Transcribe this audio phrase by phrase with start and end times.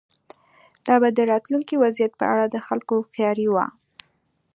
[0.85, 3.65] دا به د راتلونکي وضعیت په اړه د خلکو هوښیاري وه.